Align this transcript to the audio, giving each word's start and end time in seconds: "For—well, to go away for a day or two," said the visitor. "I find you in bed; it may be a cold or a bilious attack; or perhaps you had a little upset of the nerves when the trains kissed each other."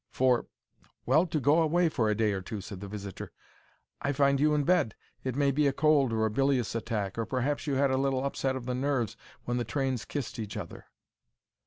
"For—well, 0.09 1.27
to 1.27 1.39
go 1.39 1.61
away 1.61 1.87
for 1.87 2.09
a 2.09 2.15
day 2.15 2.31
or 2.33 2.41
two," 2.41 2.59
said 2.59 2.79
the 2.81 2.87
visitor. 2.87 3.31
"I 4.01 4.13
find 4.13 4.39
you 4.39 4.55
in 4.55 4.63
bed; 4.63 4.95
it 5.23 5.35
may 5.35 5.51
be 5.51 5.67
a 5.67 5.73
cold 5.73 6.11
or 6.11 6.25
a 6.25 6.31
bilious 6.31 6.73
attack; 6.73 7.19
or 7.19 7.25
perhaps 7.27 7.67
you 7.67 7.75
had 7.75 7.91
a 7.91 7.97
little 7.97 8.25
upset 8.25 8.55
of 8.55 8.65
the 8.65 8.73
nerves 8.73 9.15
when 9.45 9.57
the 9.57 9.63
trains 9.63 10.05
kissed 10.05 10.39
each 10.39 10.57
other." 10.57 10.87